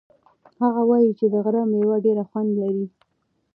[0.61, 2.85] هغه وایي چې د غره مېوې ډېر خوند لري.